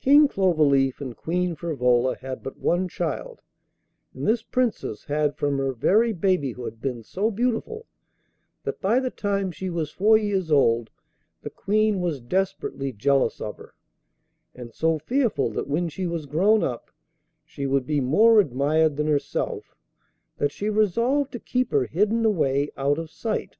King 0.00 0.26
Cloverleaf 0.26 1.02
and 1.02 1.14
Queen 1.14 1.54
Frivola 1.54 2.16
had 2.20 2.42
but 2.42 2.56
one 2.56 2.88
child, 2.88 3.42
and 4.14 4.26
this 4.26 4.42
Princess 4.42 5.04
had 5.04 5.36
from 5.36 5.58
her 5.58 5.74
very 5.74 6.14
babyhood 6.14 6.80
been 6.80 7.02
so 7.02 7.30
beautiful, 7.30 7.84
that 8.64 8.80
by 8.80 8.98
the 9.00 9.10
time 9.10 9.52
she 9.52 9.68
was 9.68 9.90
four 9.90 10.16
years 10.16 10.50
old 10.50 10.88
the 11.42 11.50
Queen 11.50 12.00
was 12.00 12.22
desperately 12.22 12.90
jealous 12.90 13.38
of 13.38 13.58
her, 13.58 13.74
and 14.54 14.72
so 14.72 14.98
fearful 14.98 15.50
that 15.50 15.68
when 15.68 15.90
she 15.90 16.06
was 16.06 16.24
grown 16.24 16.62
up 16.64 16.90
she 17.44 17.66
would 17.66 17.84
be 17.84 18.00
more 18.00 18.40
admired 18.40 18.96
than 18.96 19.06
herself, 19.08 19.76
that 20.38 20.52
she 20.52 20.70
resolved 20.70 21.30
to 21.32 21.38
keep 21.38 21.70
her 21.70 21.84
hidden 21.84 22.24
away 22.24 22.70
out 22.78 22.96
of 22.96 23.10
sight. 23.10 23.58